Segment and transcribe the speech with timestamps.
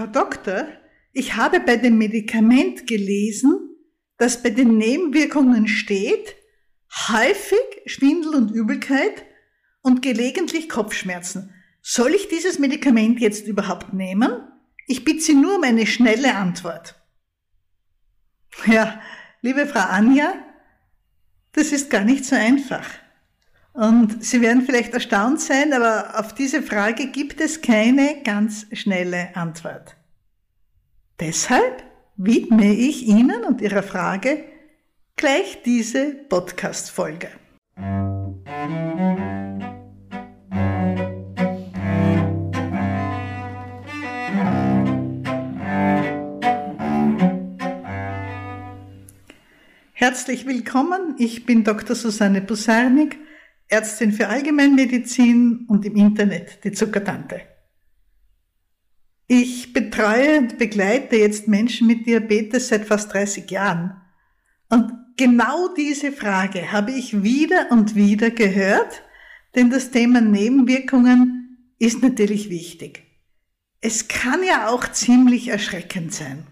[0.00, 0.66] Frau Doktor,
[1.12, 3.76] ich habe bei dem Medikament gelesen,
[4.16, 6.36] dass bei den Nebenwirkungen steht,
[7.10, 9.26] häufig Schwindel und Übelkeit
[9.82, 11.52] und gelegentlich Kopfschmerzen.
[11.82, 14.40] Soll ich dieses Medikament jetzt überhaupt nehmen?
[14.86, 16.94] Ich bitte Sie nur um eine schnelle Antwort.
[18.64, 19.02] Ja,
[19.42, 20.32] liebe Frau Anja,
[21.52, 22.86] das ist gar nicht so einfach.
[23.72, 29.34] Und Sie werden vielleicht erstaunt sein, aber auf diese Frage gibt es keine ganz schnelle
[29.36, 29.96] Antwort.
[31.20, 31.84] Deshalb
[32.16, 34.44] widme ich Ihnen und Ihrer Frage
[35.16, 37.28] gleich diese Podcast-Folge.
[49.92, 51.94] Herzlich willkommen, ich bin Dr.
[51.94, 53.18] Susanne Busarnik,
[53.70, 57.40] Ärztin für Allgemeinmedizin und im Internet die Zuckertante.
[59.28, 64.00] Ich betreue und begleite jetzt Menschen mit Diabetes seit fast 30 Jahren.
[64.68, 69.02] Und genau diese Frage habe ich wieder und wieder gehört,
[69.54, 73.04] denn das Thema Nebenwirkungen ist natürlich wichtig.
[73.80, 76.46] Es kann ja auch ziemlich erschreckend sein.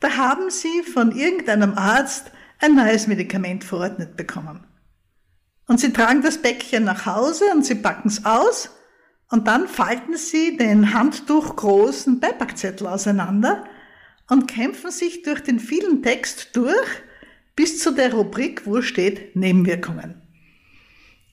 [0.00, 4.64] Da haben Sie von irgendeinem Arzt ein neues Medikament verordnet bekommen.
[5.68, 8.70] Und Sie tragen das Päckchen nach Hause und Sie packen es aus
[9.30, 13.64] und dann falten Sie den handtuchgroßen Beipackzettel auseinander
[14.28, 16.86] und kämpfen sich durch den vielen Text durch
[17.54, 20.22] bis zu der Rubrik, wo steht Nebenwirkungen.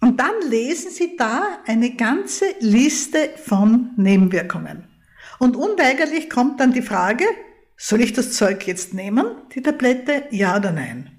[0.02, 4.88] Und dann lesen Sie da eine ganze Liste von Nebenwirkungen.
[5.40, 7.26] Und unweigerlich kommt dann die Frage,
[7.78, 11.15] soll ich das Zeug jetzt nehmen, die Tablette, ja oder nein?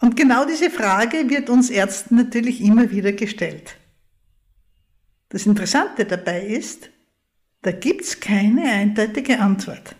[0.00, 3.76] Und genau diese Frage wird uns Ärzten natürlich immer wieder gestellt.
[5.28, 6.90] Das Interessante dabei ist,
[7.62, 9.96] da gibt's keine eindeutige Antwort.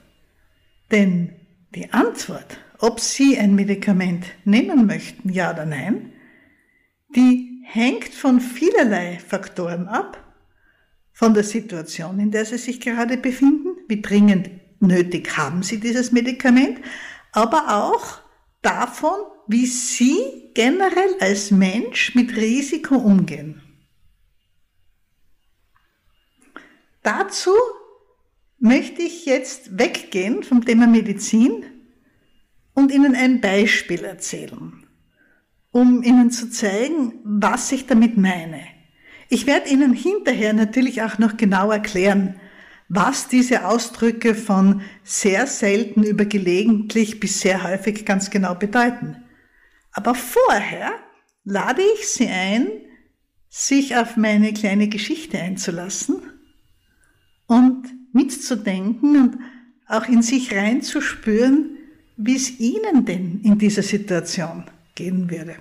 [0.90, 1.34] Denn
[1.74, 6.12] die Antwort, ob Sie ein Medikament nehmen möchten, ja oder nein,
[7.16, 10.20] die hängt von vielerlei Faktoren ab.
[11.12, 16.12] Von der Situation, in der Sie sich gerade befinden, wie dringend nötig haben Sie dieses
[16.12, 16.80] Medikament,
[17.32, 18.18] aber auch
[18.62, 23.60] davon, wie Sie generell als Mensch mit Risiko umgehen.
[27.02, 27.50] Dazu
[28.58, 31.64] möchte ich jetzt weggehen vom Thema Medizin
[32.72, 34.86] und Ihnen ein Beispiel erzählen,
[35.70, 38.62] um Ihnen zu zeigen, was ich damit meine.
[39.28, 42.40] Ich werde Ihnen hinterher natürlich auch noch genau erklären,
[42.88, 49.23] was diese Ausdrücke von sehr selten über gelegentlich bis sehr häufig ganz genau bedeuten.
[49.94, 50.92] Aber vorher
[51.44, 52.68] lade ich Sie ein,
[53.48, 56.16] sich auf meine kleine Geschichte einzulassen
[57.46, 59.38] und mitzudenken und
[59.86, 61.78] auch in sich reinzuspüren,
[62.16, 65.56] wie es Ihnen denn in dieser Situation gehen würde.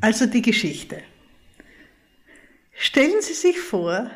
[0.00, 0.98] Also die Geschichte.
[2.72, 4.10] Stellen Sie sich vor,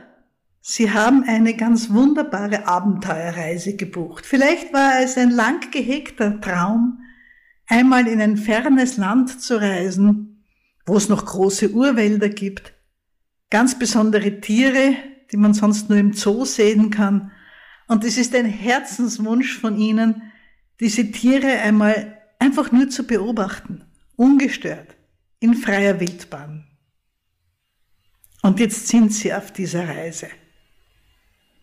[0.61, 4.27] Sie haben eine ganz wunderbare Abenteuerreise gebucht.
[4.27, 7.01] Vielleicht war es ein lang gehegter Traum,
[7.69, 10.45] einmal in ein fernes Land zu reisen,
[10.87, 12.73] wo es noch große Urwälder gibt,
[13.51, 14.97] ganz besondere Tiere,
[15.31, 17.31] die man sonst nur im Zoo sehen kann.
[17.87, 20.23] Und es ist ein Herzenswunsch von Ihnen,
[20.81, 23.85] diese Tiere einmal einfach nur zu beobachten,
[24.17, 24.97] ungestört,
[25.41, 26.65] in freier Wildbahn.
[28.43, 30.29] Und jetzt sind Sie auf dieser Reise.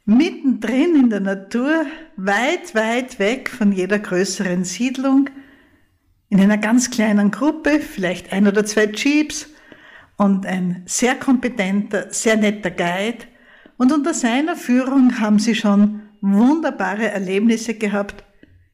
[0.05, 1.85] Mittendrin in der Natur,
[2.15, 5.29] weit, weit weg von jeder größeren Siedlung,
[6.29, 9.49] in einer ganz kleinen Gruppe, vielleicht ein oder zwei Jeeps
[10.17, 13.25] und ein sehr kompetenter, sehr netter Guide.
[13.77, 18.23] Und unter seiner Führung haben sie schon wunderbare Erlebnisse gehabt.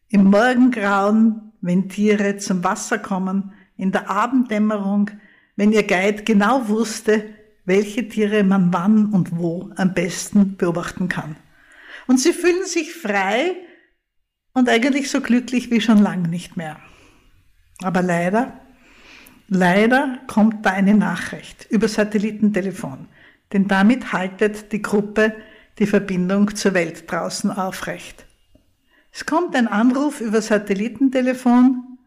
[0.10, 5.10] Im Morgengrauen, wenn Tiere zum Wasser kommen, in der Abenddämmerung,
[5.56, 7.24] wenn ihr Guide genau wusste,
[7.66, 11.36] welche Tiere man wann und wo am besten beobachten kann.
[12.08, 13.56] Und sie fühlen sich frei
[14.54, 16.80] und eigentlich so glücklich wie schon lange nicht mehr.
[17.84, 18.54] Aber leider,
[19.48, 23.08] leider kommt da eine Nachricht über Satellitentelefon,
[23.54, 25.36] denn damit haltet die Gruppe
[25.80, 28.26] die Verbindung zur Welt draußen aufrecht.
[29.12, 31.98] Es kommt ein Anruf über Satellitentelefon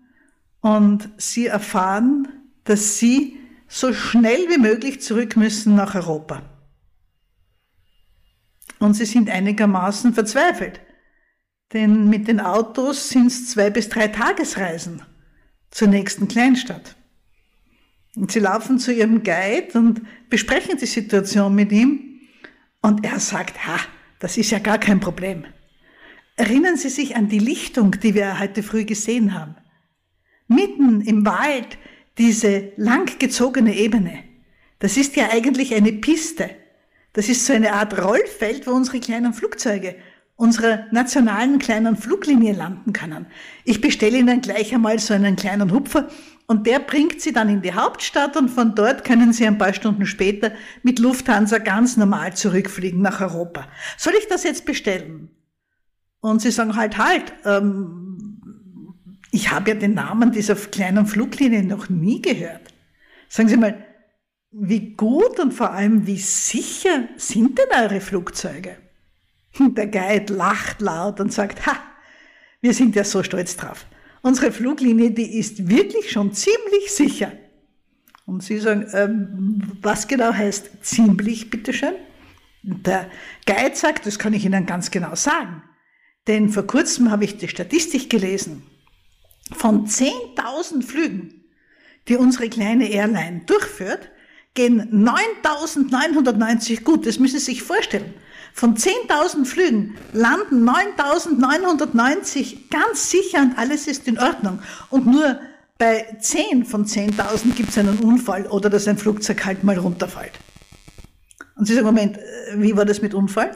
[0.61, 2.29] und Sie erfahren,
[2.65, 3.39] dass Sie
[3.69, 6.43] so schnell wie möglich zurück müssen nach Europa.
[8.79, 10.81] Und sie sind einigermaßen verzweifelt,
[11.73, 15.03] denn mit den Autos sind es zwei bis drei Tagesreisen
[15.75, 16.95] zur nächsten Kleinstadt.
[18.15, 22.21] Und sie laufen zu ihrem Guide und besprechen die Situation mit ihm.
[22.81, 23.81] Und er sagt, ha,
[24.21, 25.45] das ist ja gar kein Problem.
[26.37, 29.57] Erinnern Sie sich an die Lichtung, die wir heute früh gesehen haben.
[30.47, 31.77] Mitten im Wald
[32.19, 34.23] diese langgezogene Ebene.
[34.79, 36.51] Das ist ja eigentlich eine Piste.
[37.15, 39.97] Das ist so eine Art Rollfeld, wo unsere kleinen Flugzeuge,
[40.37, 43.27] unsere nationalen kleinen Fluglinien landen können.
[43.65, 46.09] Ich bestelle Ihnen gleich einmal so einen kleinen Hupfer
[46.47, 49.73] und der bringt Sie dann in die Hauptstadt und von dort können Sie ein paar
[49.73, 50.53] Stunden später
[50.83, 53.67] mit Lufthansa ganz normal zurückfliegen nach Europa.
[53.97, 55.31] Soll ich das jetzt bestellen?
[56.21, 58.41] Und Sie sagen halt, halt, ähm,
[59.31, 62.73] ich habe ja den Namen dieser kleinen Fluglinie noch nie gehört.
[63.29, 63.85] Sagen Sie mal,
[64.51, 68.77] wie gut und vor allem wie sicher sind denn eure Flugzeuge?
[69.59, 71.77] Der Guide lacht laut und sagt, ha,
[72.61, 73.87] wir sind ja so stolz drauf.
[74.23, 77.33] Unsere Fluglinie, die ist wirklich schon ziemlich sicher.
[78.27, 81.95] Und Sie sagen, ähm, was genau heißt ziemlich, bitteschön?
[82.63, 83.11] Der
[83.45, 85.63] Guide sagt, das kann ich Ihnen ganz genau sagen.
[86.27, 88.63] Denn vor kurzem habe ich die Statistik gelesen.
[89.53, 91.45] Von 10.000 Flügen,
[92.09, 94.11] die unsere kleine Airline durchführt,
[94.55, 97.07] gehen 9.990 gut.
[97.07, 98.15] Das müssen Sie sich vorstellen.
[98.57, 104.61] Von 10.000 Flügen landen 9.990 ganz sicher und alles ist in Ordnung.
[104.91, 105.41] Und nur
[105.77, 110.39] bei 10 von 10.000 gibt es einen Unfall oder dass ein Flugzeug halt mal runterfällt.
[111.57, 112.21] Und Sie sagen, Moment, äh,
[112.55, 113.51] wie war das mit Unfall?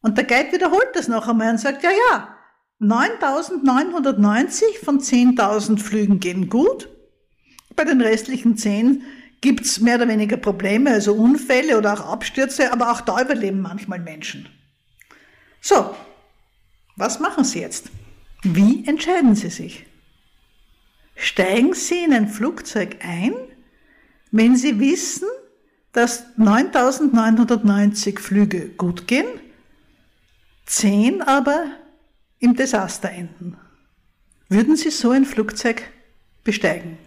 [0.00, 2.34] Und der Guide wiederholt das noch einmal und sagt, ja, ja,
[2.80, 6.88] 9.990 von 10.000 Flügen gehen gut.
[7.74, 9.02] Bei den restlichen 10
[9.40, 13.60] gibt es mehr oder weniger Probleme, also Unfälle oder auch Abstürze, aber auch da überleben
[13.60, 14.48] manchmal Menschen.
[15.60, 15.94] So,
[16.96, 17.90] was machen Sie jetzt?
[18.42, 19.84] Wie entscheiden Sie sich?
[21.16, 23.34] Steigen Sie in ein Flugzeug ein,
[24.30, 25.28] wenn Sie wissen,
[25.92, 29.26] dass 9990 Flüge gut gehen,
[30.66, 31.66] 10 aber
[32.38, 33.56] im Desaster enden?
[34.48, 35.82] Würden Sie so ein Flugzeug
[36.44, 36.98] besteigen?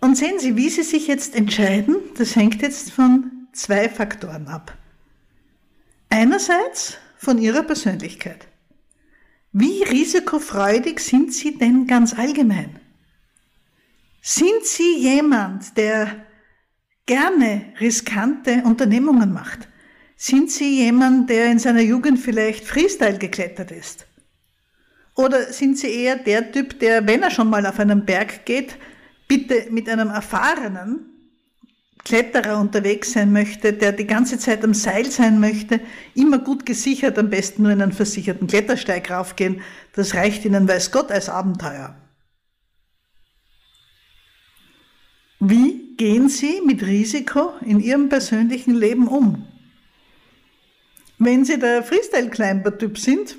[0.00, 4.76] Und sehen Sie, wie Sie sich jetzt entscheiden, das hängt jetzt von zwei Faktoren ab.
[6.08, 8.46] Einerseits von Ihrer Persönlichkeit.
[9.52, 12.78] Wie risikofreudig sind Sie denn ganz allgemein?
[14.20, 16.26] Sind Sie jemand, der
[17.06, 19.68] gerne riskante Unternehmungen macht?
[20.16, 24.06] Sind Sie jemand, der in seiner Jugend vielleicht Freestyle geklettert ist?
[25.16, 28.76] Oder sind Sie eher der Typ, der, wenn er schon mal auf einen Berg geht,
[29.28, 31.08] bitte mit einem erfahrenen
[32.04, 35.80] Kletterer unterwegs sein möchte, der die ganze Zeit am Seil sein möchte,
[36.14, 39.60] immer gut gesichert, am besten nur in einen versicherten Klettersteig raufgehen,
[39.92, 41.94] das reicht Ihnen, weiß Gott, als Abenteuer.
[45.40, 49.46] Wie gehen Sie mit Risiko in Ihrem persönlichen Leben um?
[51.18, 53.36] Wenn Sie der Freestyle-Climber-Typ sind,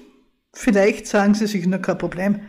[0.54, 2.42] vielleicht sagen Sie sich nur kein Problem,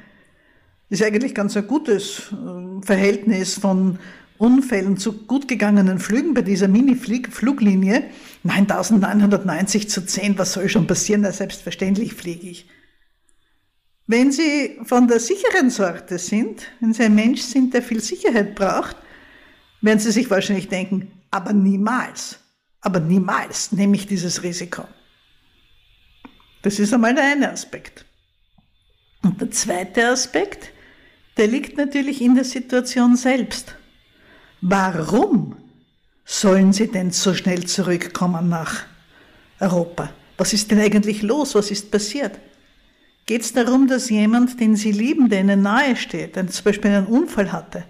[0.91, 3.99] ist eigentlich ganz ein gutes äh, Verhältnis von
[4.39, 8.05] Unfällen zu gut gegangenen Flügen bei dieser Mini-Fluglinie.
[8.43, 11.21] 9990 zu 10, was soll schon passieren?
[11.21, 12.69] Na, selbstverständlich fliege ich.
[14.07, 18.55] Wenn Sie von der sicheren Sorte sind, wenn Sie ein Mensch sind, der viel Sicherheit
[18.55, 18.97] braucht,
[19.83, 22.41] werden Sie sich wahrscheinlich denken, aber niemals,
[22.81, 24.85] aber niemals nehme ich dieses Risiko.
[26.63, 28.05] Das ist einmal der eine Aspekt.
[29.23, 30.73] Und der zweite Aspekt,
[31.37, 33.75] der liegt natürlich in der Situation selbst.
[34.60, 35.56] Warum
[36.25, 38.84] sollen sie denn so schnell zurückkommen nach
[39.58, 40.13] Europa?
[40.37, 41.55] Was ist denn eigentlich los?
[41.55, 42.39] Was ist passiert?
[43.27, 46.91] Geht es darum, dass jemand, den sie lieben, der ihnen nahe steht, der zum Beispiel
[46.91, 47.84] einen Unfall hatte,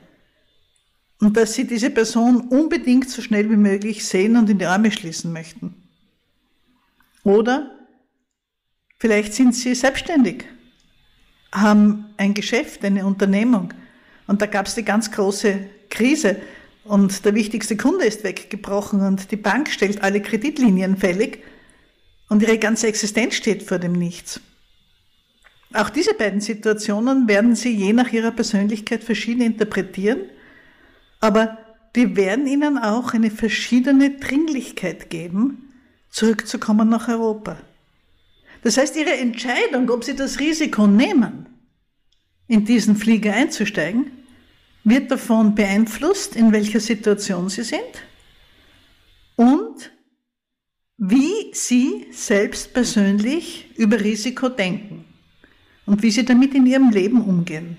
[1.20, 4.90] und dass sie diese Person unbedingt so schnell wie möglich sehen und in die Arme
[4.90, 5.75] schließen möchten?
[7.23, 7.70] Oder
[8.99, 10.44] vielleicht sind sie selbstständig
[11.52, 13.75] haben ein Geschäft, eine Unternehmung.
[14.26, 16.37] Und da gab es die ganz große Krise
[16.85, 21.42] und der wichtigste Kunde ist weggebrochen und die Bank stellt alle Kreditlinien fällig
[22.28, 24.40] und ihre ganze Existenz steht vor dem Nichts.
[25.73, 30.21] Auch diese beiden Situationen werden Sie je nach Ihrer Persönlichkeit verschieden interpretieren,
[31.21, 31.59] aber
[31.95, 35.73] die werden Ihnen auch eine verschiedene Dringlichkeit geben,
[36.11, 37.57] zurückzukommen nach Europa.
[38.62, 41.47] Das heißt, Ihre Entscheidung, ob Sie das Risiko nehmen,
[42.47, 44.11] in diesen Flieger einzusteigen,
[44.85, 47.81] wird davon beeinflusst, in welcher Situation Sie sind
[49.37, 49.93] und
[50.99, 55.05] wie Sie selbst persönlich über Risiko denken
[55.87, 57.76] und wie Sie damit in Ihrem Leben umgehen.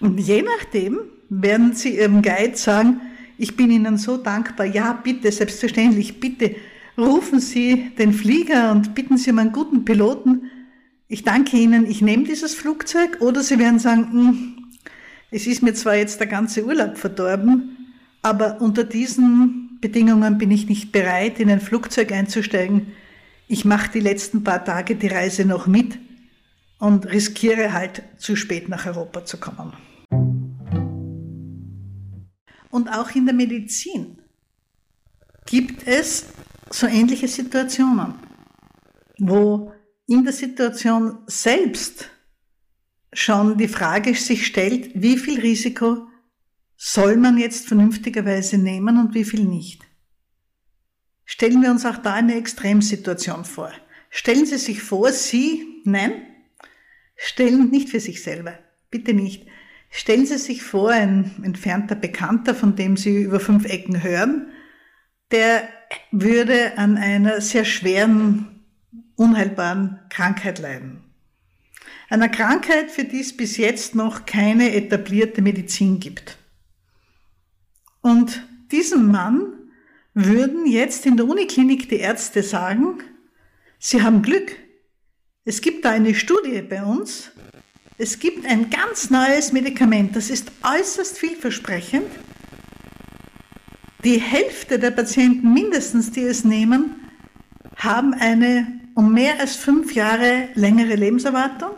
[0.00, 3.00] Und je nachdem werden Sie Ihrem Guide sagen,
[3.40, 4.66] Ich bin Ihnen so dankbar.
[4.66, 6.56] Ja, bitte, selbstverständlich, bitte
[6.98, 10.50] rufen Sie den Flieger und bitten Sie um einen guten Piloten.
[11.06, 13.18] Ich danke Ihnen, ich nehme dieses Flugzeug.
[13.20, 14.66] Oder Sie werden sagen, hm,
[15.30, 20.68] es ist mir zwar jetzt der ganze Urlaub verdorben, aber unter diesen Bedingungen bin ich
[20.68, 22.88] nicht bereit, in ein Flugzeug einzusteigen.
[23.46, 25.98] Ich mache die letzten paar Tage die Reise noch mit
[26.78, 29.72] und riskiere halt zu spät nach Europa zu kommen.
[32.70, 34.18] Und auch in der Medizin
[35.46, 36.26] gibt es
[36.70, 38.14] so ähnliche Situationen,
[39.18, 39.72] wo
[40.06, 42.10] in der Situation selbst
[43.12, 46.06] schon die Frage sich stellt, wie viel Risiko
[46.76, 49.82] soll man jetzt vernünftigerweise nehmen und wie viel nicht.
[51.24, 53.72] Stellen wir uns auch da eine Extremsituation vor.
[54.10, 56.22] Stellen Sie sich vor, Sie, nein,
[57.16, 58.58] stellen nicht für sich selber,
[58.90, 59.46] bitte nicht.
[59.90, 64.52] Stellen Sie sich vor, ein entfernter Bekannter, von dem Sie über fünf Ecken hören,
[65.30, 65.68] der
[66.10, 68.64] würde an einer sehr schweren,
[69.16, 71.02] unheilbaren Krankheit leiden.
[72.08, 76.38] Einer Krankheit, für die es bis jetzt noch keine etablierte Medizin gibt.
[78.00, 78.42] Und
[78.72, 79.52] diesem Mann
[80.14, 83.00] würden jetzt in der Uniklinik die Ärzte sagen,
[83.78, 84.56] Sie haben Glück.
[85.44, 87.30] Es gibt da eine Studie bei uns.
[87.96, 92.06] Es gibt ein ganz neues Medikament, das ist äußerst vielversprechend.
[94.04, 96.94] Die Hälfte der Patienten mindestens, die es nehmen,
[97.76, 101.74] haben eine um mehr als fünf Jahre längere Lebenserwartung.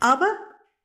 [0.00, 0.26] Aber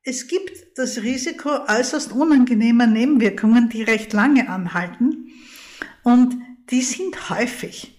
[0.04, 5.30] es gibt das Risiko äußerst unangenehmer Nebenwirkungen, die recht lange anhalten.
[6.04, 6.36] Und
[6.70, 7.98] die sind häufig.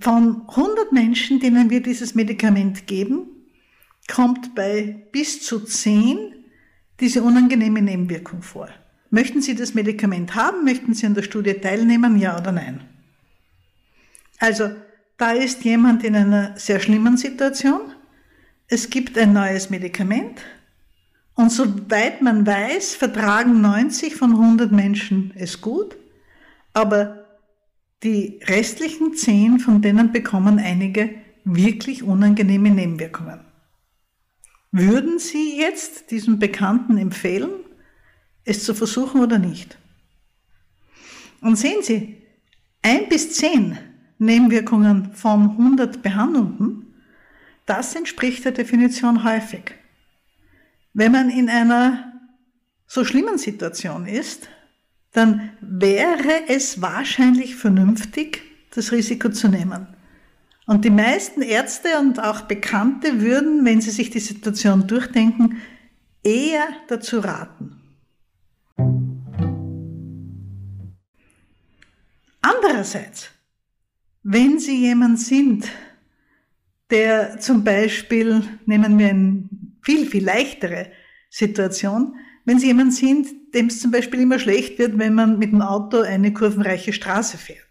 [0.00, 3.46] Von 100 Menschen, denen wir dieses Medikament geben,
[4.12, 6.44] kommt bei bis zu 10
[7.00, 8.68] diese unangenehme Nebenwirkung vor.
[9.10, 10.64] Möchten Sie das Medikament haben?
[10.64, 12.18] Möchten Sie an der Studie teilnehmen?
[12.18, 12.80] Ja oder nein?
[14.38, 14.70] Also,
[15.16, 17.80] da ist jemand in einer sehr schlimmen Situation.
[18.68, 20.40] Es gibt ein neues Medikament.
[21.34, 25.96] Und soweit man weiß, vertragen 90 von 100 Menschen es gut.
[26.74, 27.24] Aber
[28.02, 31.10] die restlichen 10 von denen bekommen einige
[31.44, 33.40] wirklich unangenehme Nebenwirkungen.
[34.70, 37.50] Würden Sie jetzt diesem Bekannten empfehlen,
[38.48, 39.78] es zu versuchen oder nicht?
[41.40, 42.16] Und sehen Sie,
[42.82, 43.78] ein bis zehn
[44.18, 46.94] Nebenwirkungen von 100 Behandelnden,
[47.66, 49.74] das entspricht der Definition häufig.
[50.94, 52.12] Wenn man in einer
[52.86, 54.48] so schlimmen Situation ist,
[55.12, 59.86] dann wäre es wahrscheinlich vernünftig, das Risiko zu nehmen.
[60.66, 65.62] Und die meisten Ärzte und auch Bekannte würden, wenn sie sich die Situation durchdenken,
[66.22, 67.77] eher dazu raten.
[72.62, 73.30] Andererseits,
[74.22, 75.68] wenn Sie jemand sind,
[76.90, 79.48] der zum Beispiel, nehmen wir eine
[79.82, 80.90] viel, viel leichtere
[81.30, 85.52] Situation, wenn Sie jemand sind, dem es zum Beispiel immer schlecht wird, wenn man mit
[85.52, 87.68] dem Auto eine kurvenreiche Straße fährt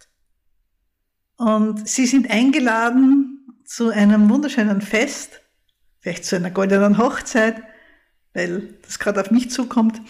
[1.37, 5.41] und sie sind eingeladen zu einem wunderschönen Fest,
[5.99, 7.61] vielleicht zu einer goldenen Hochzeit,
[8.33, 10.01] weil das gerade auf mich zukommt.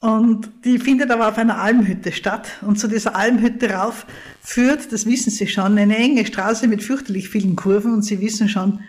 [0.00, 2.48] Und die findet aber auf einer Almhütte statt.
[2.62, 4.06] Und zu dieser Almhütte rauf
[4.40, 7.94] führt, das wissen Sie schon, eine enge Straße mit fürchterlich vielen Kurven.
[7.94, 8.80] Und Sie wissen schon,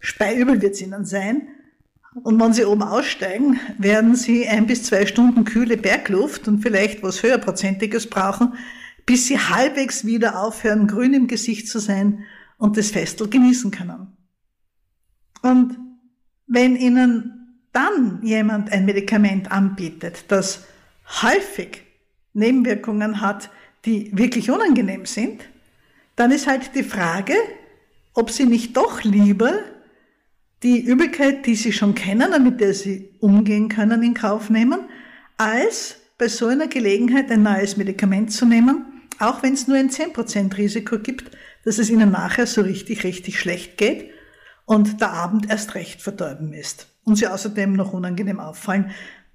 [0.00, 1.48] speiübel wird es Ihnen sein.
[2.22, 7.02] Und wenn Sie oben aussteigen, werden Sie ein bis zwei Stunden kühle Bergluft und vielleicht
[7.02, 8.54] was höherprozentiges brauchen,
[9.10, 12.24] bis sie halbwegs wieder aufhören, grün im Gesicht zu sein
[12.58, 14.16] und das Festel genießen können.
[15.42, 15.78] Und
[16.46, 17.39] wenn Ihnen
[17.72, 20.64] dann jemand ein Medikament anbietet, das
[21.22, 21.82] häufig
[22.32, 23.50] Nebenwirkungen hat,
[23.84, 25.42] die wirklich unangenehm sind,
[26.16, 27.34] dann ist halt die Frage,
[28.14, 29.60] ob Sie nicht doch lieber
[30.62, 34.80] die Übelkeit, die Sie schon kennen und mit der Sie umgehen können, in Kauf nehmen,
[35.38, 38.84] als bei so einer Gelegenheit ein neues Medikament zu nehmen,
[39.18, 41.30] auch wenn es nur ein 10% Risiko gibt,
[41.64, 44.10] dass es ihnen nachher so richtig, richtig schlecht geht
[44.70, 46.86] und der Abend erst recht verdorben ist.
[47.02, 48.92] Und sie außerdem noch unangenehm auffallen,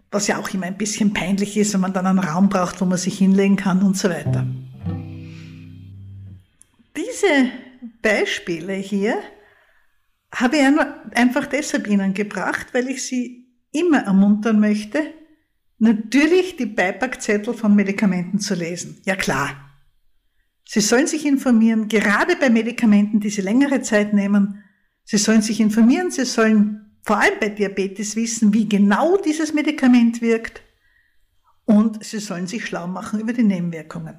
[0.09, 2.85] was ja auch immer ein bisschen peinlich ist, wenn man dann einen Raum braucht, wo
[2.85, 4.47] man sich hinlegen kann und so weiter.
[6.95, 7.49] Diese
[8.01, 9.17] Beispiele hier
[10.33, 15.01] habe ich einfach deshalb Ihnen gebracht, weil ich Sie immer ermuntern möchte,
[15.79, 19.01] natürlich die Beipackzettel von Medikamenten zu lesen.
[19.03, 19.49] Ja klar,
[20.63, 24.61] Sie sollen sich informieren, gerade bei Medikamenten, die Sie längere Zeit nehmen.
[25.05, 30.21] Sie sollen sich informieren, Sie sollen vor allem bei Diabetes wissen, wie genau dieses Medikament
[30.21, 30.63] wirkt.
[31.65, 34.17] Und Sie sollen sich schlau machen über die Nebenwirkungen.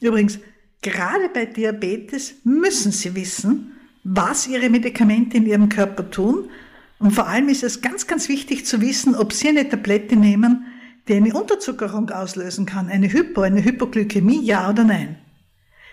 [0.00, 0.38] Übrigens,
[0.82, 3.72] gerade bei Diabetes müssen Sie wissen,
[4.04, 6.50] was Ihre Medikamente in Ihrem Körper tun.
[6.98, 10.66] Und vor allem ist es ganz, ganz wichtig zu wissen, ob Sie eine Tablette nehmen,
[11.08, 15.16] die eine Unterzuckerung auslösen kann, eine Hypo, eine Hypoglykämie, ja oder nein.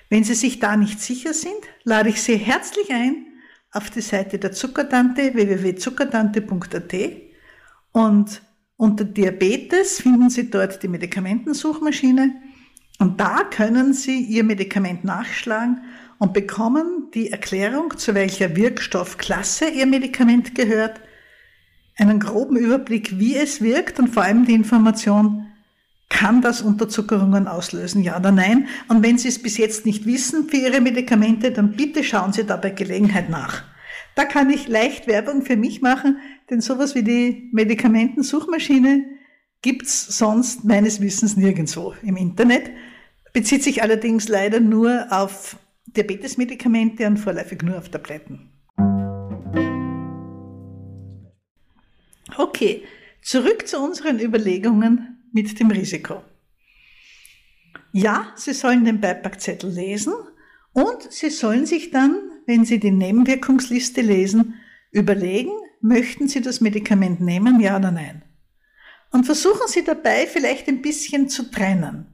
[0.10, 1.54] Wenn Sie sich da nicht sicher sind,
[1.86, 3.26] lade ich Sie herzlich ein
[3.72, 6.94] auf die Seite der Zuckertante www.zuckertante.at
[7.94, 8.42] und
[8.78, 12.34] unter Diabetes finden Sie dort die Medikamentensuchmaschine.
[12.98, 15.84] Und da können Sie Ihr Medikament nachschlagen
[16.18, 21.00] und bekommen die Erklärung, zu welcher Wirkstoffklasse Ihr Medikament gehört,
[21.98, 25.51] einen groben Überblick, wie es wirkt und vor allem die Information,
[26.12, 28.68] kann das Unterzuckerungen auslösen, ja oder nein?
[28.90, 32.44] Und wenn Sie es bis jetzt nicht wissen für Ihre Medikamente, dann bitte schauen Sie
[32.44, 33.64] da bei Gelegenheit nach.
[34.14, 36.18] Da kann ich leicht Werbung für mich machen,
[36.50, 39.06] denn sowas wie die Medikamentensuchmaschine
[39.62, 42.72] gibt's sonst meines Wissens nirgendwo im Internet,
[43.32, 48.52] bezieht sich allerdings leider nur auf Diabetesmedikamente und vorläufig nur auf Tabletten.
[52.38, 52.84] Okay,
[53.22, 56.24] zurück zu unseren Überlegungen mit dem Risiko.
[57.92, 60.14] Ja, Sie sollen den Beipackzettel lesen
[60.74, 64.56] und Sie sollen sich dann, wenn Sie die Nebenwirkungsliste lesen,
[64.92, 68.24] überlegen, möchten Sie das Medikament nehmen, ja oder nein.
[69.12, 72.08] Und versuchen Sie dabei vielleicht ein bisschen zu trennen.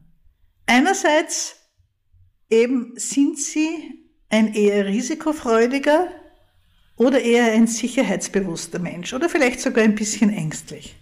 [0.66, 1.58] Einerseits
[2.50, 6.10] eben sind Sie ein eher risikofreudiger
[6.96, 10.96] oder eher ein sicherheitsbewusster Mensch oder vielleicht sogar ein bisschen ängstlich.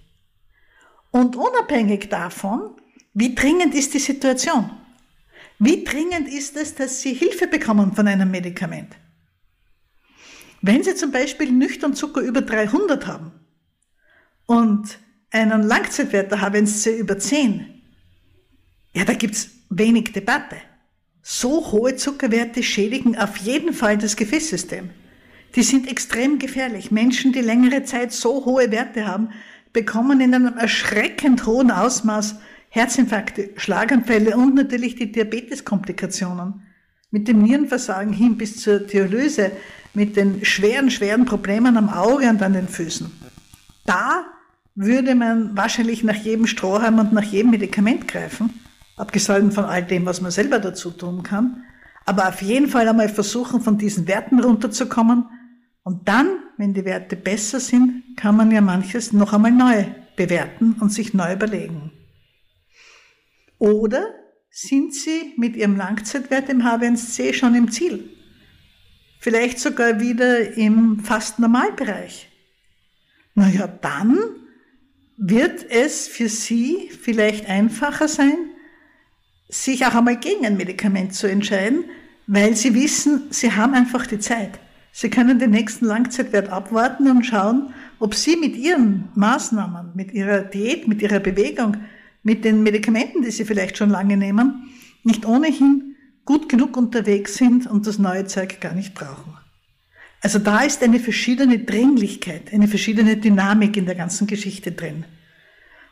[1.16, 2.72] Und unabhängig davon,
[3.14, 4.70] wie dringend ist die Situation?
[5.60, 8.98] Wie dringend ist es, dass Sie Hilfe bekommen von einem Medikament?
[10.62, 13.32] Wenn Sie zum Beispiel nüchtern Zucker über 300 haben
[14.46, 15.00] und
[15.32, 17.82] einen Langzeitwert der HbA1c über 10,
[18.92, 20.58] ja, da gibt's wenig Debatte.
[21.22, 24.90] So hohe Zuckerwerte schädigen auf jeden Fall das Gefäßsystem.
[25.56, 26.92] Die sind extrem gefährlich.
[26.92, 29.30] Menschen, die längere Zeit so hohe Werte haben,
[29.76, 32.36] bekommen in einem erschreckend hohen Ausmaß
[32.70, 36.62] Herzinfarkte, Schlaganfälle und natürlich die Diabeteskomplikationen.
[37.12, 39.52] Mit dem Nierenversagen hin bis zur Dialyse,
[39.94, 43.12] mit den schweren, schweren Problemen am Auge und an den Füßen.
[43.86, 44.26] Da
[44.76, 48.54] würde man wahrscheinlich nach jedem Strohhalm und nach jedem Medikament greifen,
[48.96, 51.64] abgesehen von all dem, was man selber dazu tun kann.
[52.06, 55.26] Aber auf jeden Fall einmal versuchen, von diesen Werten runterzukommen
[55.86, 60.76] und dann, wenn die Werte besser sind, kann man ja manches noch einmal neu bewerten
[60.80, 61.92] und sich neu überlegen.
[63.60, 64.16] Oder
[64.50, 68.10] sind Sie mit Ihrem Langzeitwert im H1C schon im Ziel?
[69.20, 72.30] Vielleicht sogar wieder im fast Normalbereich.
[73.36, 74.18] Naja, dann
[75.18, 78.38] wird es für Sie vielleicht einfacher sein,
[79.50, 81.86] sich auch einmal gegen ein Medikament zu entscheiden,
[82.26, 84.60] weil Sie wissen, Sie haben einfach die Zeit.
[84.98, 90.40] Sie können den nächsten Langzeitwert abwarten und schauen, ob Sie mit Ihren Maßnahmen, mit Ihrer
[90.40, 91.76] Diät, mit Ihrer Bewegung,
[92.24, 94.70] mit den Medikamenten, die Sie vielleicht schon lange nehmen,
[95.04, 99.34] nicht ohnehin gut genug unterwegs sind und das neue Zeug gar nicht brauchen.
[100.22, 105.04] Also da ist eine verschiedene Dringlichkeit, eine verschiedene Dynamik in der ganzen Geschichte drin.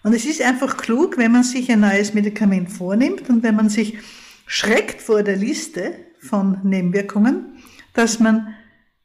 [0.03, 3.67] Und es ist einfach klug, wenn man sich ein neues Medikament vornimmt und wenn man
[3.67, 3.97] sich
[4.45, 7.57] schreckt vor der Liste von Nebenwirkungen,
[7.93, 8.55] dass man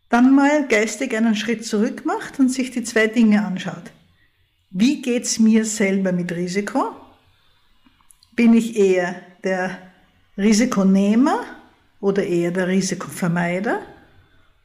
[0.09, 3.93] dann mal geistig einen Schritt zurück macht und sich die zwei Dinge anschaut.
[4.71, 6.93] Wie geht's mir selber mit Risiko?
[8.33, 9.79] Bin ich eher der
[10.37, 11.45] Risikonehmer
[12.01, 13.81] oder eher der Risikovermeider?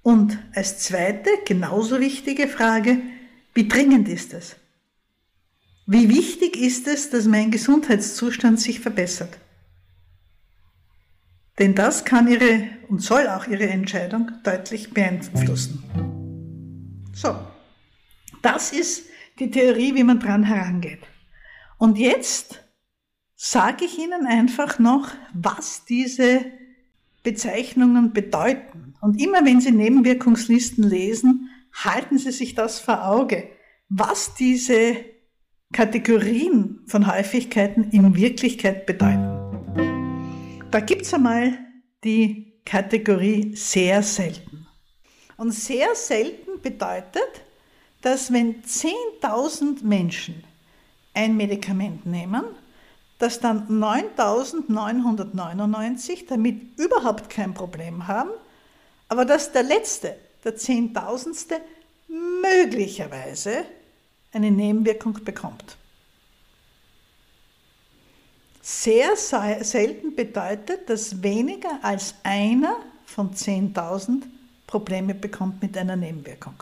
[0.01, 2.99] Und als zweite, genauso wichtige Frage,
[3.53, 4.57] wie dringend ist es?
[5.85, 9.37] Wie wichtig ist es, dass mein Gesundheitszustand sich verbessert?
[11.59, 15.83] Denn das kann Ihre und soll auch Ihre Entscheidung deutlich beeinflussen.
[17.11, 17.35] So,
[18.43, 19.07] das ist
[19.39, 20.99] die Theorie, wie man dran herangeht.
[21.79, 22.63] Und jetzt
[23.35, 26.45] sage ich Ihnen einfach noch, was diese
[27.23, 28.93] Bezeichnungen bedeuten.
[29.01, 33.49] Und immer wenn Sie Nebenwirkungslisten lesen, halten Sie sich das vor Auge,
[33.89, 34.97] was diese
[35.71, 40.67] Kategorien von Häufigkeiten in Wirklichkeit bedeuten.
[40.69, 41.57] Da gibt's einmal
[42.03, 44.67] die Kategorie sehr selten.
[45.37, 47.41] Und sehr selten bedeutet,
[48.01, 50.43] dass wenn 10.000 Menschen
[51.13, 52.43] ein Medikament nehmen,
[53.19, 58.31] dass dann 9.999 damit überhaupt kein Problem haben,
[59.07, 61.61] aber dass der letzte, der Zehntausendste,
[62.07, 63.65] möglicherweise
[64.33, 65.77] eine Nebenwirkung bekommt.
[68.65, 74.23] Sehr selten bedeutet, dass weniger als einer von 10.000
[74.65, 76.55] Probleme bekommt mit einer Nebenwirkung.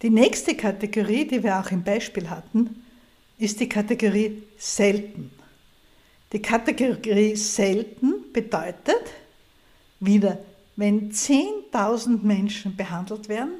[0.00, 2.82] Die nächste Kategorie, die wir auch im Beispiel hatten,
[3.38, 5.30] ist die Kategorie selten.
[6.32, 9.12] Die Kategorie selten bedeutet
[10.00, 10.38] wieder,
[10.76, 13.52] wenn 10.000 Menschen behandelt werden,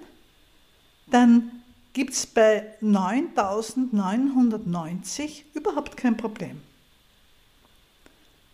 [1.10, 1.61] dann
[1.92, 6.60] gibt es bei 9.990 überhaupt kein Problem.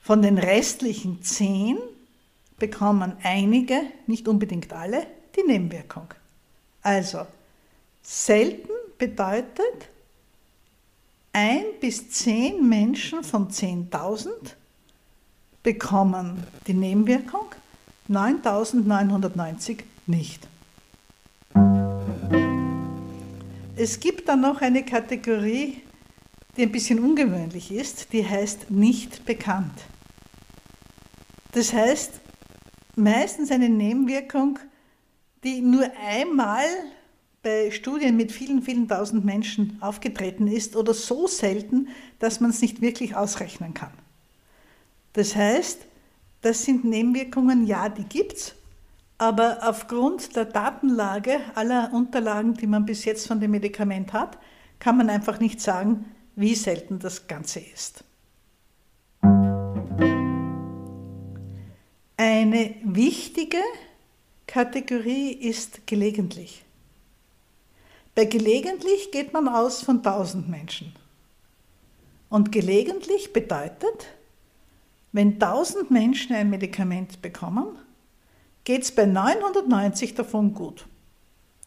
[0.01, 1.77] Von den restlichen 10
[2.59, 6.09] bekommen einige, nicht unbedingt alle, die Nebenwirkung.
[6.83, 7.27] Also,
[8.03, 9.90] selten bedeutet,
[11.33, 14.31] ein bis zehn Menschen von 10.000
[15.62, 17.55] bekommen die Nebenwirkung,
[18.09, 20.48] 9.990 nicht.
[23.81, 25.83] Es gibt dann noch eine Kategorie,
[26.57, 29.85] die ein bisschen ungewöhnlich ist, die heißt nicht bekannt.
[31.53, 32.14] Das heißt,
[32.97, 34.59] meistens eine Nebenwirkung,
[35.45, 36.64] die nur einmal
[37.45, 41.87] bei Studien mit vielen, vielen tausend Menschen aufgetreten ist oder so selten,
[42.19, 43.93] dass man es nicht wirklich ausrechnen kann.
[45.12, 45.79] Das heißt,
[46.41, 48.55] das sind Nebenwirkungen, ja, die gibt es,
[49.18, 54.38] aber aufgrund der Datenlage aller Unterlagen, die man bis jetzt von dem Medikament hat,
[54.78, 56.04] kann man einfach nicht sagen,
[56.37, 58.04] wie selten das Ganze ist.
[62.16, 63.59] Eine wichtige
[64.46, 66.64] Kategorie ist gelegentlich.
[68.14, 70.92] Bei gelegentlich geht man aus von 1000 Menschen.
[72.28, 74.07] Und gelegentlich bedeutet,
[75.12, 77.78] wenn 1000 Menschen ein Medikament bekommen,
[78.68, 80.87] geht es bei 990 davon gut.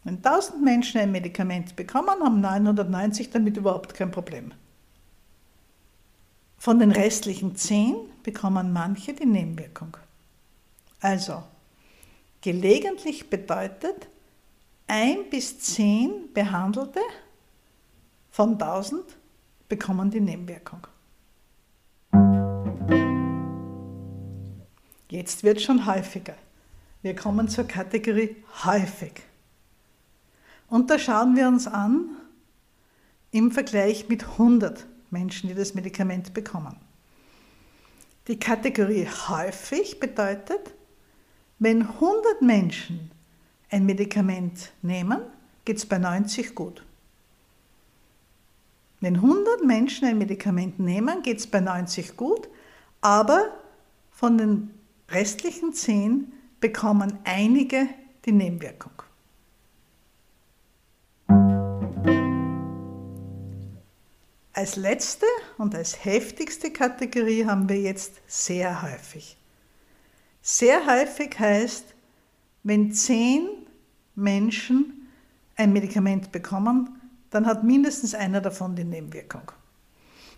[0.04, 4.52] Wenn 1000 Menschen ein Medikament bekommen, haben 990 damit überhaupt kein Problem.
[6.58, 9.96] Von den restlichen 10 bekommen manche die Nebenwirkung.
[11.00, 11.42] Also,
[12.40, 14.06] gelegentlich bedeutet,
[14.86, 17.00] ein bis zehn Behandelte
[18.30, 19.02] von 1000
[19.68, 20.86] bekommen die Nebenwirkung.
[25.08, 26.36] Jetzt wird es schon häufiger.
[27.02, 29.12] Wir kommen zur Kategorie häufig.
[30.68, 32.16] Und da schauen wir uns an
[33.32, 36.76] im Vergleich mit 100 Menschen, die das Medikament bekommen.
[38.28, 40.72] Die Kategorie häufig bedeutet,
[41.58, 43.10] wenn 100 Menschen
[43.68, 45.20] ein Medikament nehmen,
[45.64, 46.84] geht es bei 90 gut.
[49.00, 52.48] Wenn 100 Menschen ein Medikament nehmen, geht es bei 90 gut,
[53.00, 53.50] aber
[54.12, 54.70] von den
[55.10, 56.32] restlichen 10
[56.62, 57.88] bekommen einige
[58.24, 58.92] die Nebenwirkung.
[64.54, 65.26] Als letzte
[65.58, 69.36] und als heftigste Kategorie haben wir jetzt sehr häufig.
[70.40, 71.84] Sehr häufig heißt,
[72.62, 73.48] wenn zehn
[74.14, 75.08] Menschen
[75.56, 79.50] ein Medikament bekommen, dann hat mindestens einer davon die Nebenwirkung.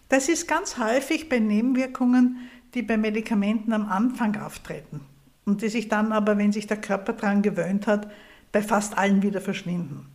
[0.08, 5.00] Das ist ganz häufig bei Nebenwirkungen, die bei Medikamenten am Anfang auftreten
[5.46, 8.10] und die sich dann aber, wenn sich der Körper daran gewöhnt hat,
[8.52, 10.06] bei fast allen wieder verschwinden.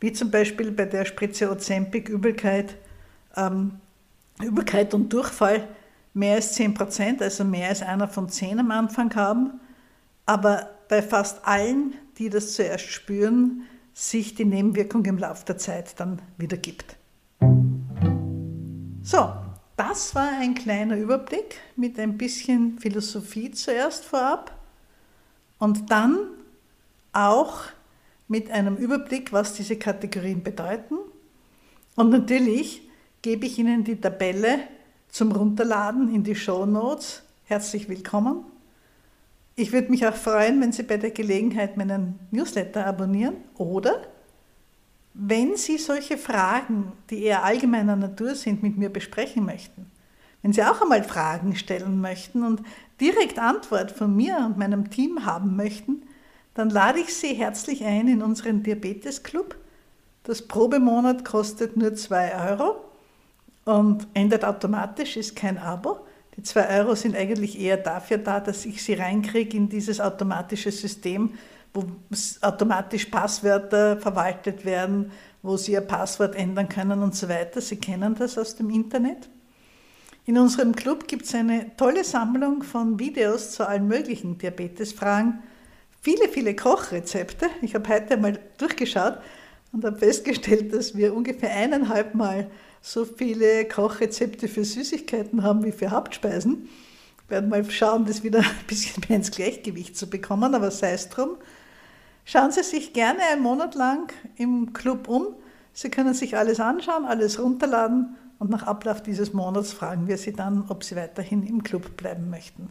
[0.00, 2.76] Wie zum Beispiel bei der Spritze Ozempic Übelkeit,
[3.36, 3.72] ähm,
[4.40, 5.66] Übelkeit und Durchfall
[6.14, 9.60] mehr als 10 Prozent, also mehr als einer von zehn am Anfang haben,
[10.26, 15.98] aber bei fast allen, die das zuerst spüren, sich die Nebenwirkung im Laufe der Zeit
[15.98, 16.96] dann wieder gibt.
[19.02, 19.32] So,
[19.78, 24.52] das war ein kleiner Überblick mit ein bisschen Philosophie zuerst vorab
[25.58, 26.18] und dann
[27.12, 27.60] auch
[28.26, 30.96] mit einem Überblick, was diese Kategorien bedeuten.
[31.94, 32.82] Und natürlich
[33.22, 34.58] gebe ich Ihnen die Tabelle
[35.08, 37.22] zum Runterladen in die Show Notes.
[37.44, 38.44] Herzlich willkommen.
[39.54, 44.02] Ich würde mich auch freuen, wenn Sie bei der Gelegenheit meinen Newsletter abonnieren oder
[45.14, 49.90] wenn Sie solche Fragen, die eher allgemeiner Natur sind, mit mir besprechen möchten.
[50.42, 52.62] Wenn Sie auch einmal Fragen stellen möchten und
[53.00, 56.02] direkt Antwort von mir und meinem Team haben möchten,
[56.54, 59.56] dann lade ich Sie herzlich ein in unseren Diabetes Club.
[60.24, 62.76] Das Probemonat kostet nur 2 Euro
[63.64, 66.00] und endet automatisch, ist kein Abo.
[66.36, 70.70] Die zwei Euro sind eigentlich eher dafür da, dass ich sie reinkriege in dieses automatische
[70.70, 71.34] System,
[71.74, 71.84] wo
[72.40, 77.60] automatisch Passwörter verwaltet werden, wo Sie Ihr Passwort ändern können und so weiter.
[77.60, 79.28] Sie kennen das aus dem Internet.
[80.26, 85.40] In unserem Club gibt es eine tolle Sammlung von Videos zu allen möglichen Diabetesfragen,
[86.02, 87.48] viele, viele Kochrezepte.
[87.62, 89.18] Ich habe heute mal durchgeschaut,
[89.72, 92.50] und habe festgestellt, dass wir ungefähr eineinhalb Mal
[92.80, 96.68] so viele Kochrezepte für Süßigkeiten haben wie für Hauptspeisen.
[97.26, 100.92] Wir werden mal schauen, das wieder ein bisschen mehr ins Gleichgewicht zu bekommen, aber sei
[100.92, 101.36] es drum.
[102.30, 105.28] Schauen Sie sich gerne einen Monat lang im Club um.
[105.72, 110.34] Sie können sich alles anschauen, alles runterladen und nach Ablauf dieses Monats fragen wir Sie
[110.34, 112.68] dann, ob Sie weiterhin im Club bleiben möchten.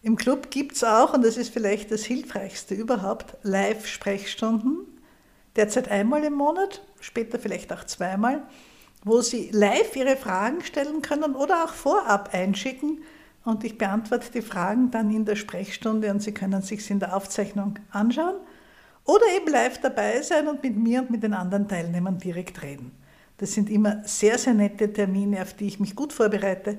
[0.00, 4.78] Im Club gibt es auch, und das ist vielleicht das Hilfreichste überhaupt, Live-Sprechstunden,
[5.54, 8.44] derzeit einmal im Monat, später vielleicht auch zweimal,
[9.04, 13.02] wo Sie live Ihre Fragen stellen können oder auch vorab einschicken
[13.48, 17.16] und ich beantworte die Fragen dann in der Sprechstunde und Sie können sich in der
[17.16, 18.36] Aufzeichnung anschauen
[19.04, 22.92] oder eben live dabei sein und mit mir und mit den anderen Teilnehmern direkt reden.
[23.38, 26.76] Das sind immer sehr, sehr nette Termine, auf die ich mich gut vorbereite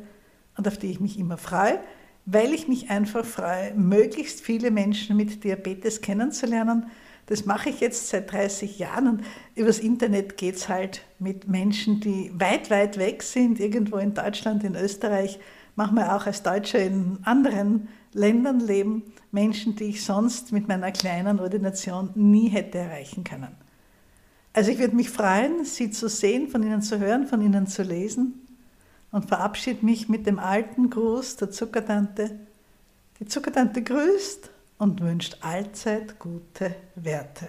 [0.58, 1.80] und auf die ich mich immer freue,
[2.28, 6.86] weil ich mich einfach freue, möglichst viele Menschen mit Diabetes kennenzulernen.
[7.26, 9.24] Das mache ich jetzt seit 30 Jahren und
[9.56, 14.64] übers Internet geht es halt mit Menschen, die weit, weit weg sind, irgendwo in Deutschland,
[14.64, 15.40] in Österreich,
[15.76, 21.40] manchmal auch als Deutscher in anderen Ländern leben, Menschen, die ich sonst mit meiner kleinen
[21.40, 23.56] Ordination nie hätte erreichen können.
[24.54, 27.84] Also ich würde mich freuen, Sie zu sehen, von Ihnen zu hören, von Ihnen zu
[27.84, 28.48] lesen
[29.12, 32.40] und verabschiede mich mit dem alten Gruß der Zuckertante.
[33.20, 37.48] Die Zuckertante grüßt und wünscht allzeit gute Werte.